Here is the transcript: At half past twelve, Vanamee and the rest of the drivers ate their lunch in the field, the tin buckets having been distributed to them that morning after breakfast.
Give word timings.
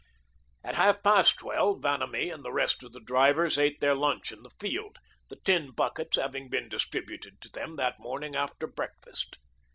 At 0.63 0.73
half 0.73 1.03
past 1.03 1.37
twelve, 1.37 1.83
Vanamee 1.83 2.31
and 2.31 2.43
the 2.43 2.51
rest 2.51 2.81
of 2.81 2.91
the 2.91 2.99
drivers 2.99 3.59
ate 3.59 3.81
their 3.81 3.93
lunch 3.93 4.31
in 4.31 4.41
the 4.41 4.49
field, 4.59 4.97
the 5.29 5.35
tin 5.35 5.69
buckets 5.69 6.17
having 6.17 6.49
been 6.49 6.69
distributed 6.69 7.39
to 7.41 7.49
them 7.51 7.75
that 7.75 7.99
morning 7.99 8.35
after 8.35 8.65
breakfast. 8.65 9.37